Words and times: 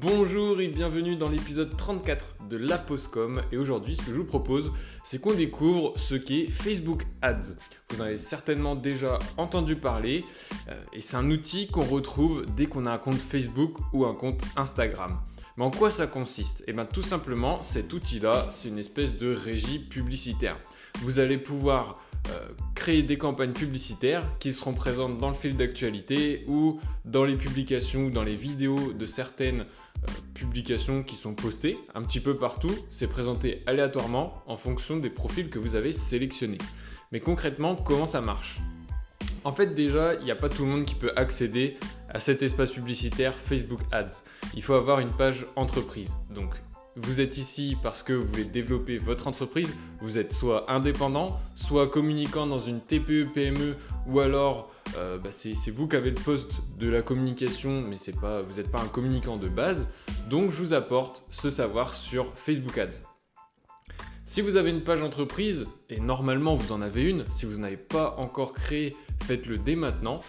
Bonjour 0.00 0.62
et 0.62 0.68
bienvenue 0.68 1.16
dans 1.16 1.28
l'épisode 1.28 1.76
34 1.76 2.48
de 2.48 2.56
La 2.56 2.78
Postcom. 2.78 3.42
Et 3.52 3.58
aujourd'hui, 3.58 3.96
ce 3.96 4.00
que 4.00 4.12
je 4.12 4.16
vous 4.16 4.24
propose, 4.24 4.72
c'est 5.04 5.20
qu'on 5.20 5.34
découvre 5.34 5.92
ce 5.98 6.14
qu'est 6.14 6.46
Facebook 6.46 7.02
Ads. 7.20 7.54
Vous 7.90 8.00
en 8.00 8.04
avez 8.04 8.16
certainement 8.16 8.76
déjà 8.76 9.18
entendu 9.36 9.76
parler 9.76 10.24
euh, 10.70 10.82
et 10.94 11.02
c'est 11.02 11.18
un 11.18 11.30
outil 11.30 11.66
qu'on 11.66 11.82
retrouve 11.82 12.46
dès 12.56 12.64
qu'on 12.64 12.86
a 12.86 12.92
un 12.92 12.98
compte 12.98 13.18
Facebook 13.18 13.76
ou 13.92 14.06
un 14.06 14.14
compte 14.14 14.42
Instagram. 14.56 15.20
Mais 15.58 15.64
en 15.64 15.70
quoi 15.70 15.90
ça 15.90 16.06
consiste? 16.06 16.64
Eh 16.66 16.72
bien 16.72 16.86
tout 16.86 17.02
simplement, 17.02 17.60
cet 17.60 17.92
outil-là, 17.92 18.46
c'est 18.50 18.68
une 18.68 18.78
espèce 18.78 19.18
de 19.18 19.34
régie 19.34 19.80
publicitaire. 19.80 20.56
Vous 21.02 21.18
allez 21.18 21.36
pouvoir 21.36 22.00
créer 22.74 23.02
des 23.02 23.18
campagnes 23.18 23.52
publicitaires 23.52 24.24
qui 24.38 24.52
seront 24.54 24.72
présentes 24.72 25.18
dans 25.18 25.28
le 25.28 25.34
fil 25.34 25.56
d'actualité 25.56 26.44
ou 26.48 26.80
dans 27.04 27.24
les 27.24 27.36
publications 27.36 28.06
ou 28.06 28.10
dans 28.10 28.22
les 28.22 28.36
vidéos 28.36 28.92
de 28.92 29.06
certaines 29.06 29.60
euh, 29.60 30.12
publications 30.32 31.02
qui 31.02 31.16
sont 31.16 31.34
postées 31.34 31.78
un 31.94 32.02
petit 32.02 32.20
peu 32.20 32.36
partout. 32.36 32.74
C'est 32.88 33.06
présenté 33.06 33.62
aléatoirement 33.66 34.42
en 34.46 34.56
fonction 34.56 34.96
des 34.96 35.10
profils 35.10 35.50
que 35.50 35.58
vous 35.58 35.76
avez 35.76 35.92
sélectionnés. 35.92 36.56
Mais 37.12 37.20
concrètement, 37.20 37.76
comment 37.76 38.06
ça 38.06 38.22
marche? 38.22 38.60
En 39.44 39.52
fait, 39.52 39.74
déjà, 39.74 40.14
il 40.14 40.24
n'y 40.24 40.30
a 40.30 40.36
pas 40.36 40.48
tout 40.48 40.64
le 40.64 40.70
monde 40.70 40.84
qui 40.84 40.94
peut 40.94 41.12
accéder 41.16 41.76
à 42.08 42.18
cet 42.18 42.42
espace 42.42 42.72
publicitaire 42.72 43.34
Facebook 43.34 43.80
Ads. 43.92 44.22
Il 44.54 44.62
faut 44.62 44.74
avoir 44.74 45.00
une 45.00 45.10
page 45.10 45.46
entreprise. 45.56 46.16
Donc, 46.30 46.54
vous 46.96 47.20
êtes 47.20 47.38
ici 47.38 47.76
parce 47.82 48.02
que 48.02 48.12
vous 48.12 48.26
voulez 48.26 48.44
développer 48.44 48.98
votre 48.98 49.28
entreprise, 49.28 49.72
vous 50.00 50.18
êtes 50.18 50.32
soit 50.32 50.70
indépendant, 50.70 51.38
soit 51.54 51.88
communicant 51.88 52.46
dans 52.46 52.60
une 52.60 52.80
TPE, 52.80 53.32
PME, 53.32 53.76
ou 54.06 54.20
alors 54.20 54.70
euh, 54.96 55.18
bah, 55.18 55.30
c'est 55.30 55.70
vous 55.70 55.86
qui 55.86 55.96
avez 55.96 56.10
le 56.10 56.20
poste 56.20 56.60
de 56.78 56.88
la 56.88 57.02
communication, 57.02 57.82
mais 57.82 57.96
vous 57.96 58.56
n'êtes 58.56 58.70
pas 58.70 58.80
un 58.80 58.88
communicant 58.88 59.36
de 59.36 59.48
base. 59.48 59.86
Donc 60.28 60.50
je 60.50 60.56
vous 60.56 60.72
apporte 60.72 61.24
ce 61.30 61.50
savoir 61.50 61.94
sur 61.94 62.32
Facebook 62.36 62.76
Ads. 62.78 63.02
Si 64.24 64.42
vous 64.42 64.56
avez 64.56 64.70
une 64.70 64.82
page 64.82 65.02
entreprise, 65.02 65.66
et 65.88 65.98
normalement 65.98 66.54
vous 66.54 66.70
en 66.70 66.82
avez 66.82 67.02
une, 67.02 67.24
si 67.30 67.46
vous 67.46 67.58
n'avez 67.58 67.76
pas 67.76 68.14
encore 68.16 68.52
créé, 68.52 68.96
faites-le 69.24 69.58
dès 69.58 69.74
maintenant. 69.74 70.20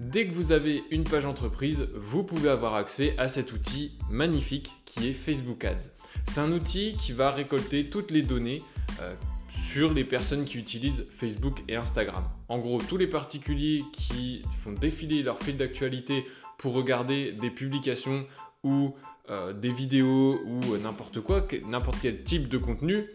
Dès 0.00 0.26
que 0.26 0.34
vous 0.34 0.50
avez 0.50 0.82
une 0.90 1.04
page 1.04 1.24
entreprise, 1.24 1.86
vous 1.94 2.24
pouvez 2.24 2.48
avoir 2.48 2.74
accès 2.74 3.14
à 3.16 3.28
cet 3.28 3.52
outil 3.52 3.96
magnifique 4.10 4.72
qui 4.86 5.08
est 5.08 5.12
Facebook 5.12 5.64
Ads. 5.64 5.93
C'est 6.26 6.40
un 6.40 6.52
outil 6.52 6.96
qui 6.98 7.12
va 7.12 7.30
récolter 7.30 7.88
toutes 7.88 8.10
les 8.10 8.22
données 8.22 8.62
euh, 9.00 9.14
sur 9.48 9.94
les 9.94 10.04
personnes 10.04 10.44
qui 10.44 10.58
utilisent 10.58 11.06
Facebook 11.16 11.62
et 11.68 11.76
Instagram. 11.76 12.24
En 12.48 12.58
gros, 12.58 12.80
tous 12.80 12.96
les 12.96 13.06
particuliers 13.06 13.84
qui 13.92 14.42
font 14.62 14.72
défiler 14.72 15.22
leur 15.22 15.40
fil 15.40 15.56
d'actualité 15.56 16.24
pour 16.58 16.74
regarder 16.74 17.32
des 17.32 17.50
publications 17.50 18.26
ou 18.62 18.94
euh, 19.30 19.52
des 19.52 19.72
vidéos 19.72 20.40
ou 20.44 20.76
n'importe 20.76 21.20
quoi, 21.20 21.46
n'importe 21.68 21.98
quel 22.02 22.24
type 22.24 22.48
de 22.48 22.58
contenu, 22.58 23.08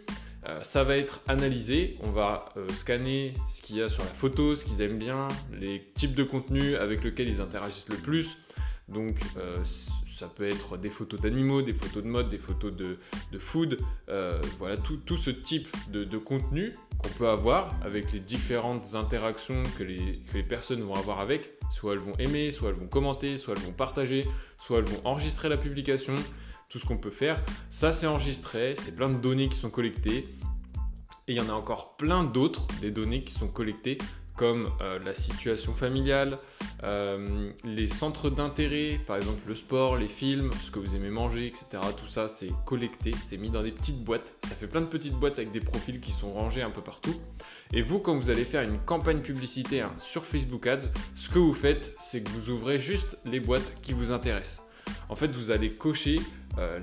euh, 0.47 0.59
ça 0.63 0.83
va 0.83 0.95
être 0.95 1.21
analysé. 1.27 1.97
On 2.03 2.11
va 2.11 2.53
scanner 2.73 3.33
ce 3.47 3.61
qu'il 3.61 3.77
y 3.77 3.81
a 3.81 3.89
sur 3.89 4.03
la 4.03 4.11
photo, 4.11 4.55
ce 4.55 4.63
qu'ils 4.63 4.81
aiment 4.81 4.97
bien, 4.97 5.27
les 5.59 5.91
types 5.95 6.15
de 6.15 6.23
contenus 6.23 6.75
avec 6.75 7.03
lesquels 7.03 7.27
ils 7.27 7.41
interagissent 7.41 7.89
le 7.89 7.97
plus. 7.97 8.37
Donc 8.87 9.17
ça 10.19 10.27
peut 10.27 10.43
être 10.43 10.77
des 10.77 10.89
photos 10.89 11.21
d'animaux, 11.21 11.61
des 11.61 11.73
photos 11.73 12.03
de 12.03 12.09
mode, 12.09 12.27
des 12.29 12.39
photos 12.39 12.73
de, 12.73 12.97
food, 13.39 13.77
euh, 14.09 14.41
voilà 14.57 14.75
tout, 14.75 15.15
ce 15.15 15.29
type 15.29 15.69
de, 15.89 16.17
contenu 16.17 16.75
qu'on 16.97 17.09
peut 17.09 17.29
avoir 17.29 17.79
avec 17.83 18.11
les 18.11 18.19
différentes 18.19 18.95
interactions 18.95 19.63
que 19.77 19.83
les, 19.83 20.19
que 20.29 20.33
les 20.35 20.43
personnes 20.43 20.81
vont 20.81 20.95
avoir 20.95 21.21
avec. 21.21 21.51
Soit 21.71 21.93
elles 21.93 21.99
vont 21.99 22.17
aimer, 22.17 22.51
soit 22.51 22.69
elles 22.69 22.75
vont 22.75 22.87
commenter, 22.87 23.37
soit 23.37 23.53
elles 23.55 23.63
vont 23.63 23.71
partager, 23.71 24.27
soit 24.59 24.79
elles 24.79 24.89
vont 24.89 24.99
enregistrer 25.05 25.47
la 25.47 25.57
publication, 25.57 26.15
tout 26.67 26.79
ce 26.79 26.85
qu'on 26.85 26.97
peut 26.97 27.11
faire. 27.11 27.41
Ça 27.69 27.93
c'est 27.93 28.07
enregistré, 28.07 28.75
c'est 28.77 28.95
plein 28.95 29.09
de 29.09 29.19
données 29.19 29.47
qui 29.47 29.57
sont 29.57 29.69
collectées. 29.69 30.27
Et 31.29 31.33
il 31.33 31.35
y 31.35 31.41
en 31.41 31.47
a 31.47 31.53
encore 31.53 31.95
plein 31.95 32.25
d'autres, 32.25 32.67
des 32.81 32.91
données 32.91 33.23
qui 33.23 33.33
sont 33.33 33.47
collectées 33.47 33.99
comme 34.39 34.69
euh, 34.79 34.99
la 35.03 35.13
situation 35.13 35.73
familiale, 35.73 36.39
euh, 36.83 37.51
les 37.65 37.89
centres 37.89 38.29
d'intérêt, 38.29 38.97
par 39.05 39.17
exemple 39.17 39.41
le 39.45 39.53
sport, 39.53 39.97
les 39.97 40.07
films, 40.07 40.51
ce 40.63 40.71
que 40.71 40.79
vous 40.79 40.95
aimez 40.95 41.09
manger, 41.09 41.47
etc. 41.47 41.83
Tout 41.97 42.07
ça, 42.07 42.29
c'est 42.29 42.53
collecté, 42.65 43.11
c'est 43.25 43.35
mis 43.35 43.49
dans 43.49 43.61
des 43.61 43.73
petites 43.73 44.01
boîtes. 44.05 44.37
Ça 44.43 44.55
fait 44.55 44.67
plein 44.67 44.79
de 44.79 44.85
petites 44.85 45.15
boîtes 45.15 45.39
avec 45.39 45.51
des 45.51 45.59
profils 45.59 45.99
qui 45.99 46.13
sont 46.13 46.31
rangés 46.31 46.61
un 46.61 46.69
peu 46.69 46.79
partout. 46.79 47.13
Et 47.73 47.81
vous, 47.81 47.99
quand 47.99 48.15
vous 48.15 48.29
allez 48.29 48.45
faire 48.45 48.61
une 48.61 48.79
campagne 48.79 49.19
publicitaire 49.19 49.91
sur 49.99 50.23
Facebook 50.23 50.67
Ads, 50.67 50.87
ce 51.17 51.29
que 51.29 51.39
vous 51.39 51.53
faites, 51.53 51.93
c'est 51.99 52.23
que 52.23 52.29
vous 52.29 52.49
ouvrez 52.49 52.79
juste 52.79 53.19
les 53.25 53.41
boîtes 53.41 53.81
qui 53.81 53.91
vous 53.91 54.13
intéressent. 54.13 54.63
En 55.09 55.17
fait, 55.17 55.35
vous 55.35 55.51
allez 55.51 55.73
cocher 55.73 56.21
euh, 56.57 56.79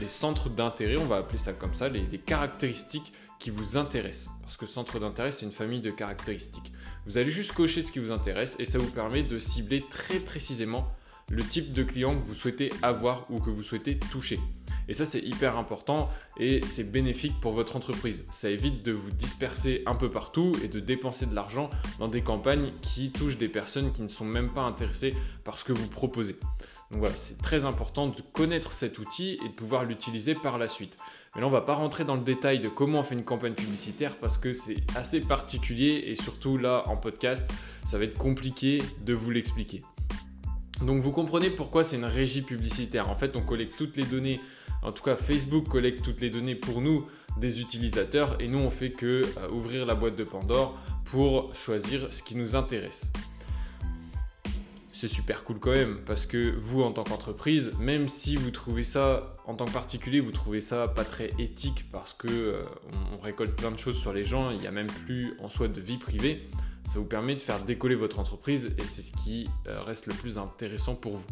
les, 0.00 0.08
centres 0.08 0.50
d'intérêt, 0.50 0.96
on 0.98 1.06
va 1.06 1.18
appeler 1.18 1.38
ça 1.38 1.52
comme 1.52 1.74
ça, 1.74 1.88
les 1.88 2.18
caractéristiques 2.18 3.12
qui 3.38 3.50
vous 3.50 3.76
intéresse. 3.76 4.28
Parce 4.42 4.56
que 4.56 4.66
centre 4.66 4.98
d'intérêt, 4.98 5.32
c'est 5.32 5.46
une 5.46 5.52
famille 5.52 5.80
de 5.80 5.90
caractéristiques. 5.90 6.72
Vous 7.06 7.18
allez 7.18 7.30
juste 7.30 7.52
cocher 7.52 7.82
ce 7.82 7.92
qui 7.92 7.98
vous 7.98 8.12
intéresse 8.12 8.56
et 8.58 8.64
ça 8.64 8.78
vous 8.78 8.90
permet 8.90 9.22
de 9.22 9.38
cibler 9.38 9.84
très 9.90 10.18
précisément 10.18 10.88
le 11.30 11.42
type 11.44 11.72
de 11.72 11.82
client 11.82 12.14
que 12.14 12.22
vous 12.22 12.34
souhaitez 12.34 12.72
avoir 12.82 13.26
ou 13.30 13.38
que 13.38 13.50
vous 13.50 13.62
souhaitez 13.62 13.98
toucher. 13.98 14.40
Et 14.88 14.94
ça, 14.94 15.04
c'est 15.04 15.20
hyper 15.20 15.58
important 15.58 16.08
et 16.38 16.62
c'est 16.62 16.90
bénéfique 16.90 17.38
pour 17.40 17.52
votre 17.52 17.76
entreprise. 17.76 18.24
Ça 18.30 18.48
évite 18.48 18.82
de 18.82 18.92
vous 18.92 19.10
disperser 19.10 19.82
un 19.84 19.94
peu 19.94 20.10
partout 20.10 20.52
et 20.64 20.68
de 20.68 20.80
dépenser 20.80 21.26
de 21.26 21.34
l'argent 21.34 21.68
dans 21.98 22.08
des 22.08 22.22
campagnes 22.22 22.72
qui 22.80 23.10
touchent 23.10 23.36
des 23.36 23.48
personnes 23.48 23.92
qui 23.92 24.00
ne 24.00 24.08
sont 24.08 24.24
même 24.24 24.50
pas 24.50 24.62
intéressées 24.62 25.14
par 25.44 25.58
ce 25.58 25.64
que 25.64 25.74
vous 25.74 25.88
proposez. 25.88 26.36
Donc 26.90 27.00
voilà, 27.00 27.14
c'est 27.16 27.40
très 27.42 27.64
important 27.66 28.06
de 28.06 28.22
connaître 28.32 28.72
cet 28.72 28.98
outil 28.98 29.38
et 29.44 29.48
de 29.48 29.52
pouvoir 29.52 29.84
l'utiliser 29.84 30.34
par 30.34 30.56
la 30.56 30.68
suite. 30.68 30.96
Mais 31.34 31.42
là, 31.42 31.46
on 31.46 31.50
va 31.50 31.60
pas 31.60 31.74
rentrer 31.74 32.04
dans 32.04 32.16
le 32.16 32.22
détail 32.22 32.60
de 32.60 32.68
comment 32.68 33.00
on 33.00 33.02
fait 33.02 33.14
une 33.14 33.24
campagne 33.24 33.52
publicitaire 33.52 34.16
parce 34.16 34.38
que 34.38 34.52
c'est 34.52 34.78
assez 34.96 35.20
particulier 35.20 36.04
et 36.06 36.16
surtout 36.16 36.56
là, 36.56 36.84
en 36.86 36.96
podcast, 36.96 37.50
ça 37.84 37.98
va 37.98 38.04
être 38.04 38.16
compliqué 38.16 38.82
de 39.04 39.12
vous 39.12 39.30
l'expliquer. 39.30 39.82
Donc 40.82 41.02
vous 41.02 41.12
comprenez 41.12 41.50
pourquoi 41.50 41.84
c'est 41.84 41.96
une 41.96 42.04
régie 42.04 42.42
publicitaire. 42.42 43.10
En 43.10 43.16
fait, 43.16 43.36
on 43.36 43.42
collecte 43.42 43.76
toutes 43.76 43.96
les 43.96 44.04
données, 44.04 44.40
en 44.82 44.92
tout 44.92 45.02
cas 45.02 45.16
Facebook 45.16 45.68
collecte 45.68 46.02
toutes 46.02 46.20
les 46.20 46.30
données 46.30 46.54
pour 46.54 46.80
nous 46.80 47.06
des 47.36 47.60
utilisateurs 47.60 48.40
et 48.40 48.48
nous 48.48 48.60
on 48.60 48.70
fait 48.70 48.90
que 48.90 49.22
euh, 49.38 49.50
ouvrir 49.50 49.86
la 49.86 49.94
boîte 49.94 50.16
de 50.16 50.24
Pandore 50.24 50.78
pour 51.04 51.54
choisir 51.54 52.12
ce 52.12 52.22
qui 52.22 52.36
nous 52.36 52.56
intéresse 52.56 53.10
c'est 54.98 55.06
super 55.06 55.44
cool 55.44 55.60
quand 55.60 55.70
même 55.70 56.00
parce 56.04 56.26
que 56.26 56.56
vous 56.58 56.82
en 56.82 56.90
tant 56.90 57.04
qu'entreprise, 57.04 57.70
même 57.78 58.08
si 58.08 58.34
vous 58.34 58.50
trouvez 58.50 58.82
ça 58.82 59.32
en 59.46 59.54
tant 59.54 59.64
que 59.64 59.70
particulier, 59.70 60.18
vous 60.18 60.32
trouvez 60.32 60.60
ça 60.60 60.88
pas 60.88 61.04
très 61.04 61.30
éthique 61.38 61.84
parce 61.92 62.14
que 62.14 62.26
euh, 62.26 62.64
on, 63.12 63.20
récolte 63.20 63.54
plein 63.54 63.70
de 63.70 63.78
choses 63.78 63.96
sur 63.96 64.12
les 64.12 64.24
gens, 64.24 64.50
il 64.50 64.58
n'y 64.58 64.66
a 64.66 64.72
même 64.72 64.88
plus 64.88 65.34
en 65.38 65.48
soi 65.48 65.68
de 65.68 65.80
vie 65.80 65.98
privée, 65.98 66.50
ça 66.84 66.98
vous 66.98 67.04
permet 67.04 67.36
de 67.36 67.40
faire 67.40 67.62
décoller 67.62 67.94
votre 67.94 68.18
entreprise 68.18 68.74
et 68.76 68.82
c'est 68.82 69.02
ce 69.02 69.12
qui 69.12 69.48
euh, 69.68 69.80
reste 69.82 70.06
le 70.06 70.14
plus 70.14 70.36
intéressant 70.36 70.96
pour 70.96 71.18
vous. 71.18 71.26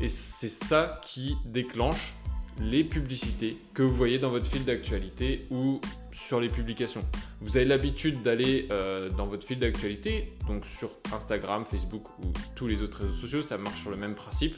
Et 0.00 0.08
c'est 0.08 0.48
ça 0.48 0.98
qui 1.04 1.36
déclenche 1.44 2.14
les 2.60 2.84
publicités 2.84 3.56
que 3.74 3.82
vous 3.82 3.94
voyez 3.94 4.18
dans 4.18 4.30
votre 4.30 4.50
fil 4.50 4.64
d'actualité 4.64 5.46
ou 5.50 5.80
sur 6.12 6.40
les 6.40 6.48
publications. 6.48 7.02
Vous 7.40 7.56
avez 7.56 7.66
l'habitude 7.66 8.22
d'aller 8.22 8.66
euh, 8.70 9.08
dans 9.10 9.26
votre 9.26 9.46
fil 9.46 9.58
d'actualité, 9.58 10.32
donc 10.48 10.66
sur 10.66 10.90
Instagram, 11.12 11.64
Facebook 11.64 12.08
ou 12.18 12.32
tous 12.56 12.66
les 12.66 12.82
autres 12.82 13.04
réseaux 13.04 13.14
sociaux, 13.14 13.42
ça 13.42 13.56
marche 13.58 13.80
sur 13.80 13.90
le 13.90 13.96
même 13.96 14.14
principe. 14.14 14.56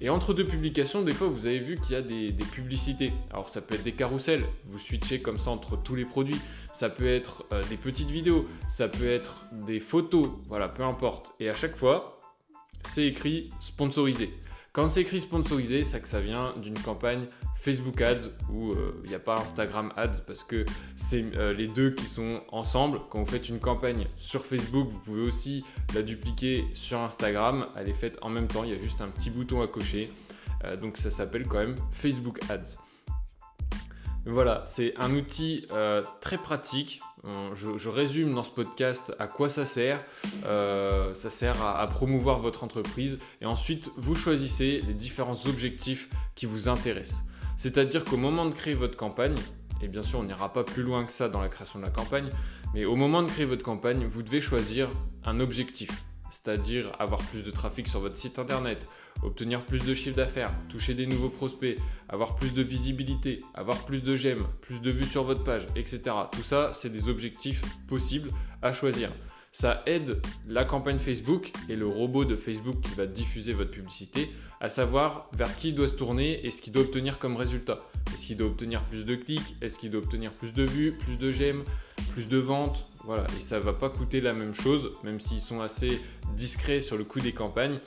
Et 0.00 0.08
entre 0.08 0.32
deux 0.32 0.44
publications, 0.44 1.02
des 1.02 1.12
fois, 1.12 1.26
vous 1.26 1.46
avez 1.46 1.58
vu 1.58 1.76
qu'il 1.76 1.92
y 1.92 1.96
a 1.96 2.02
des, 2.02 2.32
publicités. 2.52 3.12
Alors 3.30 3.48
ça 3.48 3.60
peut 3.60 3.74
être 3.74 3.82
des 3.82 3.92
carousels, 3.92 4.44
vous 4.66 4.78
switchez 4.78 5.20
comme 5.20 5.38
ça 5.38 5.50
entre 5.50 5.76
tous 5.76 5.94
les 5.94 6.04
produits. 6.04 6.38
Ça 6.72 6.88
peut 6.88 7.08
être 7.08 7.44
euh, 7.52 7.62
des 7.68 7.76
petites 7.76 8.10
vidéos, 8.10 8.46
ça 8.68 8.88
peut 8.88 9.08
être 9.08 9.46
des 9.66 9.80
photos, 9.80 10.28
voilà, 10.48 10.68
peu 10.68 10.84
importe. 10.84 11.34
Et 11.40 11.48
à 11.48 11.54
chaque 11.54 11.76
fois, 11.76 12.20
c'est 12.86 13.06
écrit 13.06 13.50
sponsorisé. 13.60 14.30
Quand 14.72 14.88
c'est 14.88 15.02
écrit 15.02 15.20
sponsorisé, 15.20 15.82
c'est 15.82 16.00
que 16.00 16.08
ça 16.08 16.22
vient 16.22 16.54
d'une 16.56 16.78
campagne 16.78 17.26
Facebook 17.56 18.00
Ads 18.00 18.30
ou 18.50 18.72
il 18.72 18.78
euh, 18.78 19.06
n'y 19.06 19.14
a 19.14 19.18
pas 19.18 19.34
Instagram 19.38 19.92
Ads 19.96 20.22
parce 20.26 20.42
que 20.42 20.64
c'est 20.96 21.24
euh, 21.36 21.52
les 21.52 21.66
deux 21.66 21.90
qui 21.90 22.06
sont 22.06 22.40
ensemble. 22.50 22.98
Quand 23.10 23.18
vous 23.18 23.30
faites 23.30 23.50
une 23.50 23.60
campagne 23.60 24.06
sur 24.16 24.46
Facebook, 24.46 24.88
vous 24.88 24.98
pouvez 25.00 25.20
aussi 25.20 25.62
la 25.94 26.00
dupliquer 26.00 26.64
sur 26.72 27.00
Instagram. 27.00 27.66
Elle 27.76 27.90
est 27.90 27.94
faite 27.94 28.16
en 28.22 28.30
même 28.30 28.48
temps, 28.48 28.64
il 28.64 28.70
y 28.70 28.74
a 28.74 28.80
juste 28.80 29.02
un 29.02 29.08
petit 29.08 29.28
bouton 29.28 29.60
à 29.60 29.66
cocher. 29.66 30.10
Euh, 30.64 30.74
donc 30.78 30.96
ça 30.96 31.10
s'appelle 31.10 31.46
quand 31.46 31.58
même 31.58 31.76
Facebook 31.92 32.40
Ads. 32.48 32.78
Voilà, 34.24 34.62
c'est 34.66 34.94
un 34.98 35.14
outil 35.14 35.66
euh, 35.72 36.02
très 36.20 36.38
pratique. 36.38 37.00
Euh, 37.24 37.50
je, 37.54 37.88
résume 37.88 38.34
dans 38.34 38.44
ce 38.44 38.50
podcast 38.50 39.12
à 39.18 39.26
quoi 39.26 39.48
ça 39.48 39.64
sert. 39.64 40.00
Euh, 40.46 41.12
ça 41.14 41.30
sert 41.30 41.60
à, 41.60 41.84
promouvoir 41.88 42.38
votre 42.38 42.62
entreprise 42.62 43.18
et 43.40 43.46
ensuite 43.46 43.90
vous 43.96 44.14
choisissez 44.14 44.82
les 44.86 44.94
différents 44.94 45.46
objectifs 45.46 46.08
qui 46.36 46.46
vous 46.46 46.68
intéressent. 46.68 47.24
C'est-à-dire 47.56 48.04
qu'au 48.04 48.16
moment 48.16 48.46
de 48.46 48.54
créer 48.54 48.74
votre 48.74 48.96
campagne, 48.96 49.34
et 49.80 49.88
bien 49.88 50.02
sûr 50.02 50.20
on 50.20 50.24
n'ira 50.24 50.52
pas 50.52 50.62
plus 50.62 50.84
loin 50.84 51.04
que 51.04 51.12
ça 51.12 51.28
dans 51.28 51.40
la 51.40 51.48
création 51.48 51.80
de 51.80 51.84
la 51.84 51.90
campagne, 51.90 52.30
mais 52.74 52.84
au 52.84 52.94
moment 52.94 53.22
de 53.22 53.28
créer 53.28 53.46
votre 53.46 53.64
campagne, 53.64 54.04
vous 54.04 54.22
devez 54.22 54.40
choisir 54.40 54.88
un 55.24 55.40
objectif. 55.40 55.90
C'est-à-dire 56.32 56.90
avoir 56.98 57.20
plus 57.20 57.42
de 57.42 57.50
trafic 57.50 57.86
sur 57.86 58.00
votre 58.00 58.16
site 58.16 58.38
internet, 58.38 58.86
obtenir 59.22 59.60
plus 59.60 59.84
de 59.84 59.92
chiffre 59.92 60.16
d'affaires, 60.16 60.50
toucher 60.70 60.94
des 60.94 61.06
nouveaux 61.06 61.28
prospects, 61.28 61.78
avoir 62.08 62.36
plus 62.36 62.54
de 62.54 62.62
visibilité, 62.62 63.42
avoir 63.52 63.84
plus 63.84 64.02
de 64.02 64.16
j'aime, 64.16 64.46
plus 64.62 64.80
de 64.80 64.90
vues 64.90 65.06
sur 65.06 65.24
votre 65.24 65.44
page, 65.44 65.66
etc. 65.76 66.00
Tout 66.32 66.42
ça, 66.42 66.72
c'est 66.74 66.88
des 66.88 67.10
objectifs 67.10 67.62
possibles 67.86 68.30
à 68.62 68.72
choisir. 68.72 69.10
Ça 69.54 69.82
aide 69.84 70.22
la 70.48 70.64
campagne 70.64 70.98
Facebook 70.98 71.52
et 71.68 71.76
le 71.76 71.86
robot 71.86 72.24
de 72.24 72.36
Facebook 72.36 72.80
qui 72.80 72.94
va 72.94 73.04
diffuser 73.04 73.52
votre 73.52 73.70
publicité 73.70 74.32
à 74.62 74.70
savoir 74.70 75.28
vers 75.34 75.54
qui 75.56 75.68
il 75.68 75.74
doit 75.74 75.88
se 75.88 75.94
tourner 75.94 76.46
et 76.46 76.50
ce 76.50 76.62
qu'il 76.62 76.72
doit 76.72 76.84
obtenir 76.84 77.18
comme 77.18 77.36
résultat. 77.36 77.84
Est-ce 78.14 78.28
qu'il 78.28 78.38
doit 78.38 78.46
obtenir 78.46 78.82
plus 78.84 79.04
de 79.04 79.14
clics? 79.14 79.56
Est-ce 79.60 79.78
qu'il 79.78 79.90
doit 79.90 80.00
obtenir 80.00 80.32
plus 80.32 80.54
de 80.54 80.62
vues, 80.62 80.92
plus 80.92 81.18
de 81.18 81.30
j'aime, 81.30 81.64
plus 82.12 82.28
de 82.28 82.38
ventes 82.38 82.86
Voilà, 83.04 83.26
et 83.38 83.40
ça 83.40 83.58
va 83.58 83.72
pas 83.72 83.88
coûter 83.88 84.20
la 84.20 84.32
même 84.32 84.54
chose, 84.54 84.92
même 85.02 85.20
s'ils 85.20 85.40
sont 85.40 85.60
assez 85.60 86.00
discrets 86.36 86.80
sur 86.80 86.96
le 86.96 87.04
coût 87.04 87.20
des 87.20 87.32
campagnes. 87.32 87.80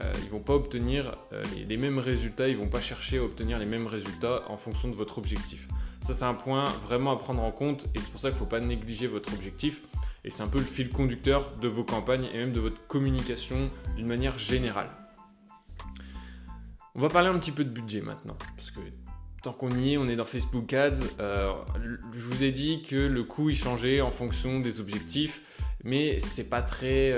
Euh, 0.00 0.12
ils 0.24 0.30
vont 0.30 0.40
pas 0.40 0.54
obtenir 0.54 1.12
euh, 1.32 1.42
les, 1.68 1.76
mêmes 1.76 1.98
résultats, 1.98 2.48
ils 2.48 2.56
vont 2.56 2.68
pas 2.68 2.80
chercher 2.80 3.18
à 3.18 3.22
obtenir 3.22 3.58
les 3.58 3.66
mêmes 3.66 3.86
résultats 3.86 4.42
en 4.48 4.56
fonction 4.56 4.88
de 4.88 4.94
votre 4.94 5.18
objectif. 5.18 5.68
Ça, 6.02 6.12
c'est 6.12 6.24
un 6.24 6.34
point 6.34 6.64
vraiment 6.84 7.12
à 7.12 7.16
prendre 7.16 7.42
en 7.42 7.50
compte 7.50 7.86
et 7.94 8.00
c'est 8.00 8.10
pour 8.10 8.20
ça 8.20 8.30
qu'il 8.30 8.38
faut 8.38 8.44
pas 8.44 8.60
négliger 8.60 9.06
votre 9.06 9.32
objectif. 9.32 9.82
Et 10.24 10.30
c'est 10.30 10.42
un 10.42 10.48
peu 10.48 10.58
le 10.58 10.64
fil 10.64 10.90
conducteur 10.90 11.52
de 11.62 11.68
vos 11.68 11.84
campagnes 11.84 12.28
et 12.32 12.38
même 12.38 12.52
de 12.52 12.60
votre 12.60 12.84
communication 12.86 13.70
d'une 13.96 14.06
manière 14.06 14.38
générale. 14.38 14.90
On 16.94 17.00
va 17.00 17.08
parler 17.08 17.28
un 17.28 17.38
petit 17.38 17.52
peu 17.52 17.64
de 17.64 17.70
budget 17.70 18.00
maintenant, 18.00 18.36
parce 18.56 18.70
que 18.70 18.80
qu'on 19.52 19.70
y 19.70 19.94
est, 19.94 19.96
on 19.96 20.08
est 20.08 20.16
dans 20.16 20.24
Facebook 20.24 20.72
Ads. 20.72 20.94
Euh, 21.20 21.52
je 22.12 22.20
vous 22.20 22.42
ai 22.42 22.52
dit 22.52 22.82
que 22.82 22.96
le 22.96 23.24
coût 23.24 23.50
il 23.50 23.56
changeait 23.56 24.00
en 24.00 24.10
fonction 24.10 24.60
des 24.60 24.80
objectifs, 24.80 25.42
mais 25.84 26.20
c'est 26.20 26.48
pas 26.48 26.62
très 26.62 27.14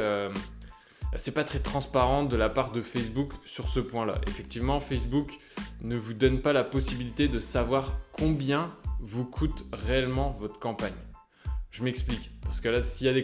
c'est 1.17 1.33
pas 1.33 1.45
très 1.45 1.61
transparent 1.61 2.25
de 2.25 2.37
la 2.37 2.49
part 2.49 2.71
de 2.71 2.83
Facebook 2.83 3.33
sur 3.47 3.69
ce 3.69 3.81
point-là. 3.81 4.21
Effectivement, 4.27 4.79
Facebook 4.81 5.31
ne 5.81 5.97
vous 5.97 6.13
donne 6.13 6.41
pas 6.41 6.53
la 6.53 6.65
possibilité 6.65 7.29
de 7.29 7.41
savoir 7.41 7.99
combien 8.13 8.75
vous 9.01 9.25
coûte 9.25 9.65
réellement 9.73 10.31
votre 10.31 10.59
campagne. 10.59 10.93
Je 11.71 11.83
m'explique, 11.83 12.33
parce 12.43 12.61
que 12.61 12.69
là, 12.69 12.85
s'il 12.85 13.07
y 13.07 13.11
a 13.11 13.13
des 13.13 13.23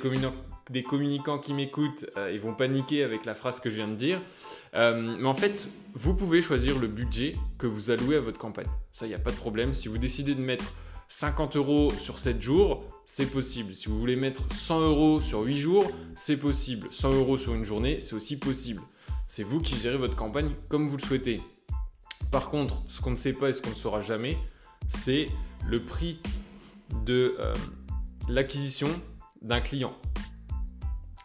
communicants, 0.83 1.39
qui 1.39 1.53
m'écoutent, 1.53 2.07
euh, 2.17 2.31
ils 2.33 2.41
vont 2.41 2.55
paniquer 2.55 3.03
avec 3.03 3.25
la 3.25 3.35
phrase 3.35 3.61
que 3.61 3.71
je 3.71 3.77
viens 3.77 3.89
de 3.89 3.95
dire. 3.95 4.21
Euh, 4.75 5.17
mais 5.19 5.29
en 5.29 5.35
fait, 5.35 5.69
vous 5.95 6.15
pouvez 6.15 6.43
choisir 6.43 6.79
le 6.79 6.89
budget 6.89 7.37
que 7.59 7.67
vous 7.67 7.91
allouez 7.91 8.17
à 8.17 8.21
votre 8.21 8.39
campagne. 8.39 8.67
Ça, 8.93 9.07
il 9.07 9.11
n'y 9.11 9.15
a 9.15 9.19
pas 9.19 9.31
de 9.31 9.37
problème. 9.37 9.75
Si 9.75 9.89
vous 9.89 9.99
décidez 9.99 10.35
de 10.35 10.41
mettre 10.41 10.75
50 11.09 11.57
euros 11.57 11.93
sur 11.93 12.19
7 12.19 12.41
jours, 12.41 12.85
c'est 13.05 13.31
possible. 13.31 13.75
Si 13.75 13.89
vous 13.89 13.99
voulez 13.99 14.17
mettre 14.17 14.43
100 14.53 14.81
euros 14.81 15.21
sur 15.21 15.43
8 15.43 15.57
jours, 15.57 15.91
c'est 16.17 16.37
possible. 16.37 16.89
100 16.91 17.13
euros 17.13 17.39
sur 17.39 17.55
une 17.55 17.65
journée, 17.65 18.01
c'est 18.01 18.15
aussi 18.15 18.39
possible. 18.39 18.83
C'est 19.27 19.43
vous 19.43 19.61
qui 19.61 19.77
gérez 19.77 19.97
votre 19.97 20.17
campagne 20.17 20.51
comme 20.69 20.87
vous 20.89 20.97
le 20.97 21.03
souhaitez. 21.03 21.41
Par 22.31 22.49
contre, 22.51 22.83
ce 22.89 23.01
qu'on 23.01 23.11
ne 23.11 23.17
sait 23.17 23.33
pas 23.33 23.51
et 23.51 23.53
ce 23.53 23.63
qu'on 23.63 23.71
ne 23.71 23.75
saura 23.75 24.01
jamais, 24.01 24.39
c'est 24.89 25.29
le 25.69 25.83
prix 25.83 26.21
de 27.05 27.37
euh, 27.39 27.55
l'acquisition 28.29 28.89
d'un 29.41 29.61
client. 29.61 29.95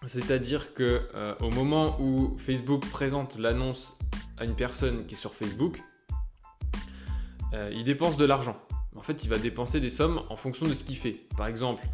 C'est-à-dire 0.06 0.74
que 0.74 1.02
euh, 1.14 1.36
au 1.42 1.50
moment 1.52 2.00
où 2.00 2.38
Facebook 2.38 2.86
présente 2.90 3.38
l'annonce 3.38 3.98
à 4.38 4.46
une 4.46 4.56
personne 4.56 5.06
qui 5.06 5.16
est 5.16 5.18
sur 5.18 5.34
Facebook, 5.34 5.82
euh, 7.54 7.72
il 7.74 7.84
dépense 7.84 8.16
de 8.18 8.26
l'argent 8.26 8.56
en 9.00 9.02
fait, 9.02 9.24
il 9.24 9.30
va 9.30 9.38
dépenser 9.38 9.80
des 9.80 9.90
sommes 9.90 10.22
en 10.30 10.36
fonction 10.36 10.66
de 10.66 10.74
ce 10.74 10.84
qu'il 10.84 10.98
fait. 10.98 11.22
Par 11.38 11.48
exemple, 11.48 11.88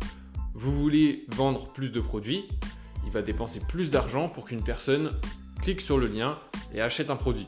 vous 0.54 0.72
voulez 0.72 1.26
vendre 1.30 1.72
plus 1.72 1.92
de 1.92 2.02
produits, 2.02 2.48
il 3.06 3.12
va 3.12 3.22
dépenser 3.22 3.60
plus 3.60 3.92
d'argent 3.92 4.28
pour 4.28 4.46
qu'une 4.46 4.64
personne 4.64 5.12
clique 5.62 5.82
sur 5.82 6.00
le 6.00 6.08
lien 6.08 6.40
et 6.74 6.82
achète 6.82 7.12
un 7.12 7.16
produit. 7.16 7.48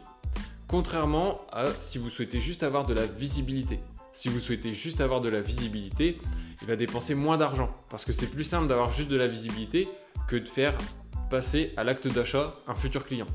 Contrairement 0.68 1.42
à 1.52 1.66
si 1.80 1.98
vous 1.98 2.12
souhaitez 2.12 2.40
juste 2.40 2.62
avoir 2.62 2.86
de 2.86 2.94
la 2.94 3.08
visibilité. 3.08 3.80
Si 4.14 4.30
vous 4.30 4.40
souhaitez 4.40 4.74
juste 4.74 5.02
avoir 5.02 5.22
de 5.22 5.30
la 5.30 5.42
visibilité, 5.42 6.20
il 6.62 6.68
va 6.68 6.76
dépenser 6.76 7.16
moins 7.16 7.38
d'argent 7.38 7.76
parce 7.90 8.06
que 8.06 8.14
c'est 8.14 8.30
plus 8.30 8.44
simple 8.44 8.68
d'avoir 8.68 8.92
juste 8.92 9.10
de 9.10 9.18
la 9.18 9.28
visibilité 9.28 9.88
que 10.28 10.36
de 10.36 10.48
faire 10.48 10.78
passer 11.30 11.74
à 11.78 11.84
l'acte 11.84 12.08
d'achat 12.08 12.56
un 12.68 12.76
futur 12.76 13.06
client. 13.06 13.28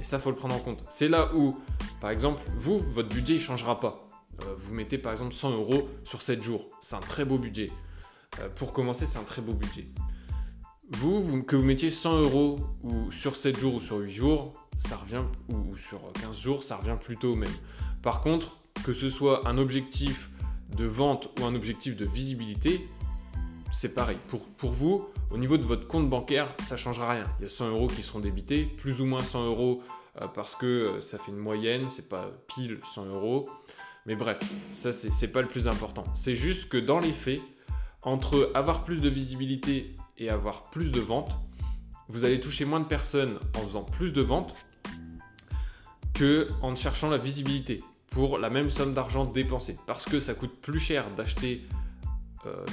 Et 0.00 0.04
ça, 0.04 0.18
faut 0.18 0.30
le 0.30 0.36
prendre 0.36 0.54
en 0.54 0.58
compte. 0.58 0.84
C'est 0.88 1.08
là 1.08 1.34
où, 1.34 1.58
par 2.00 2.10
exemple, 2.10 2.40
vous, 2.56 2.78
votre 2.78 3.08
budget 3.08 3.34
ne 3.34 3.38
changera 3.38 3.80
pas. 3.80 4.08
Euh, 4.42 4.54
vous 4.56 4.74
mettez 4.74 4.98
par 4.98 5.12
exemple 5.12 5.34
100 5.34 5.52
euros 5.52 5.88
sur 6.04 6.22
7 6.22 6.42
jours. 6.42 6.68
C'est 6.82 6.96
un 6.96 7.00
très 7.00 7.24
beau 7.24 7.38
budget. 7.38 7.70
Euh, 8.40 8.48
pour 8.54 8.72
commencer, 8.72 9.06
c'est 9.06 9.18
un 9.18 9.24
très 9.24 9.42
beau 9.42 9.54
budget. 9.54 9.86
Vous, 10.90 11.42
que 11.42 11.56
vous 11.56 11.64
mettiez 11.64 11.90
100 11.90 12.20
euros 12.20 12.60
ou 12.82 13.10
sur 13.10 13.36
7 13.36 13.58
jours 13.58 13.74
ou 13.74 13.80
sur 13.80 13.96
8 13.98 14.12
jours, 14.12 14.52
ça 14.78 14.96
revient, 14.96 15.24
ou 15.48 15.76
sur 15.76 16.12
15 16.12 16.38
jours, 16.38 16.62
ça 16.62 16.76
revient 16.76 16.96
plutôt 17.00 17.32
au 17.32 17.36
même. 17.36 17.50
Par 18.02 18.20
contre, 18.20 18.58
que 18.84 18.92
ce 18.92 19.08
soit 19.08 19.48
un 19.48 19.58
objectif 19.58 20.30
de 20.76 20.84
vente 20.84 21.30
ou 21.40 21.44
un 21.44 21.54
objectif 21.54 21.96
de 21.96 22.04
visibilité, 22.04 22.88
c'est 23.76 23.94
pareil. 23.94 24.16
Pour, 24.28 24.40
pour 24.40 24.72
vous, 24.72 25.06
au 25.30 25.36
niveau 25.36 25.58
de 25.58 25.62
votre 25.62 25.86
compte 25.86 26.08
bancaire, 26.08 26.54
ça 26.64 26.76
ne 26.76 26.80
changera 26.80 27.10
rien. 27.12 27.24
Il 27.38 27.42
y 27.42 27.46
a 27.46 27.48
100 27.48 27.68
euros 27.70 27.86
qui 27.88 28.02
seront 28.02 28.20
débités, 28.20 28.64
plus 28.64 29.02
ou 29.02 29.04
moins 29.04 29.22
100 29.22 29.46
euros 29.46 29.82
euh, 30.20 30.28
parce 30.28 30.56
que 30.56 31.00
ça 31.00 31.18
fait 31.18 31.30
une 31.30 31.38
moyenne, 31.38 31.88
c'est 31.90 32.08
pas 32.08 32.30
pile 32.46 32.80
100 32.94 33.06
euros. 33.06 33.50
Mais 34.06 34.14
bref, 34.14 34.40
ça 34.72 34.92
c'est 34.92 35.28
pas 35.28 35.42
le 35.42 35.48
plus 35.48 35.68
important. 35.68 36.04
C'est 36.14 36.36
juste 36.36 36.68
que 36.68 36.78
dans 36.78 37.00
les 37.00 37.12
faits, 37.12 37.40
entre 38.02 38.50
avoir 38.54 38.84
plus 38.84 39.00
de 39.00 39.08
visibilité 39.08 39.96
et 40.16 40.30
avoir 40.30 40.70
plus 40.70 40.90
de 40.90 41.00
ventes, 41.00 41.36
vous 42.08 42.24
allez 42.24 42.40
toucher 42.40 42.64
moins 42.64 42.80
de 42.80 42.86
personnes 42.86 43.38
en 43.56 43.60
faisant 43.60 43.82
plus 43.82 44.12
de 44.12 44.22
ventes 44.22 44.54
que 46.14 46.48
en 46.62 46.74
cherchant 46.76 47.10
la 47.10 47.18
visibilité 47.18 47.82
pour 48.10 48.38
la 48.38 48.48
même 48.48 48.70
somme 48.70 48.94
d'argent 48.94 49.26
dépensée. 49.26 49.76
Parce 49.86 50.06
que 50.06 50.20
ça 50.20 50.34
coûte 50.34 50.54
plus 50.62 50.78
cher 50.78 51.10
d'acheter, 51.10 51.66
euh, 52.46 52.64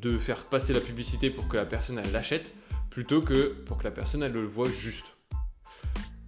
de 0.00 0.18
faire 0.18 0.44
passer 0.44 0.72
la 0.72 0.80
publicité 0.80 1.30
pour 1.30 1.48
que 1.48 1.56
la 1.56 1.66
personne 1.66 1.98
elle 1.98 2.12
l'achète, 2.12 2.52
plutôt 2.90 3.22
que 3.22 3.48
pour 3.48 3.78
que 3.78 3.84
la 3.84 3.90
personne 3.90 4.22
elle 4.22 4.32
le 4.32 4.46
voit 4.46 4.68
juste. 4.68 5.06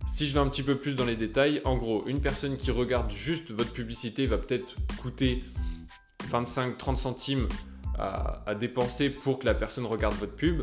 Si 0.06 0.28
je 0.28 0.34
vais 0.34 0.40
un 0.40 0.48
petit 0.48 0.62
peu 0.62 0.76
plus 0.76 0.94
dans 0.94 1.04
les 1.04 1.16
détails, 1.16 1.60
en 1.64 1.76
gros, 1.76 2.06
une 2.06 2.20
personne 2.20 2.56
qui 2.56 2.70
regarde 2.70 3.10
juste 3.10 3.50
votre 3.50 3.72
publicité 3.72 4.26
va 4.26 4.38
peut-être 4.38 4.76
coûter 5.02 5.42
25-30 6.30 6.96
centimes 6.96 7.48
à, 7.98 8.54
dépenser 8.54 9.10
pour 9.10 9.38
que 9.38 9.46
la 9.46 9.54
personne 9.54 9.86
regarde 9.86 10.14
votre 10.14 10.34
pub. 10.34 10.62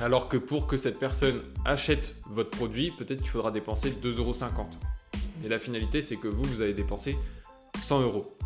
Alors 0.00 0.28
que 0.28 0.36
pour 0.36 0.66
que 0.66 0.76
cette 0.76 0.98
personne 0.98 1.42
achète 1.64 2.16
votre 2.28 2.50
produit, 2.50 2.90
peut-être 2.90 3.20
qu'il 3.20 3.30
faudra 3.30 3.50
dépenser 3.50 3.90
2,50€. 3.90 4.48
Et 5.44 5.48
la 5.48 5.58
finalité, 5.58 6.00
c'est 6.00 6.16
que 6.16 6.28
vous, 6.28 6.42
vous 6.44 6.62
allez 6.62 6.74
dépenser 6.74 7.16
100 7.78 8.00
euros. 8.00 8.36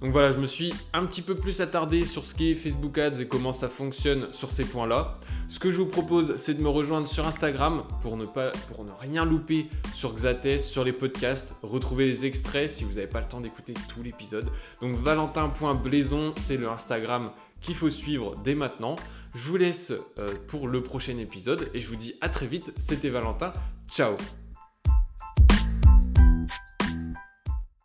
Donc 0.00 0.12
voilà, 0.12 0.32
je 0.32 0.38
me 0.38 0.46
suis 0.46 0.72
un 0.94 1.04
petit 1.04 1.20
peu 1.20 1.34
plus 1.34 1.60
attardé 1.60 2.04
sur 2.04 2.24
ce 2.24 2.34
qui 2.34 2.50
est 2.50 2.54
Facebook 2.54 2.96
Ads 2.96 3.20
et 3.20 3.28
comment 3.28 3.52
ça 3.52 3.68
fonctionne 3.68 4.28
sur 4.32 4.50
ces 4.50 4.64
points-là. 4.64 5.14
Ce 5.48 5.58
que 5.58 5.70
je 5.70 5.76
vous 5.76 5.86
propose, 5.86 6.36
c'est 6.38 6.54
de 6.54 6.62
me 6.62 6.70
rejoindre 6.70 7.06
sur 7.06 7.26
Instagram 7.26 7.82
pour 8.00 8.16
ne, 8.16 8.24
pas, 8.24 8.50
pour 8.72 8.84
ne 8.84 8.92
rien 8.98 9.26
louper 9.26 9.66
sur 9.94 10.14
Xates, 10.14 10.58
sur 10.58 10.84
les 10.84 10.94
podcasts, 10.94 11.54
retrouver 11.62 12.06
les 12.06 12.24
extraits 12.24 12.70
si 12.70 12.84
vous 12.84 12.94
n'avez 12.94 13.08
pas 13.08 13.20
le 13.20 13.28
temps 13.28 13.42
d'écouter 13.42 13.74
tout 13.88 14.02
l'épisode. 14.02 14.48
Donc 14.80 14.96
valentin.blaison, 14.96 16.34
c'est 16.36 16.56
le 16.56 16.68
Instagram 16.68 17.32
qu'il 17.60 17.74
faut 17.74 17.90
suivre 17.90 18.34
dès 18.42 18.54
maintenant. 18.54 18.96
Je 19.34 19.48
vous 19.48 19.58
laisse 19.58 19.92
euh, 20.18 20.28
pour 20.48 20.66
le 20.66 20.82
prochain 20.82 21.18
épisode 21.18 21.68
et 21.74 21.80
je 21.80 21.88
vous 21.88 21.96
dis 21.96 22.14
à 22.22 22.30
très 22.30 22.46
vite. 22.46 22.72
C'était 22.78 23.10
Valentin. 23.10 23.52
Ciao 23.86 24.16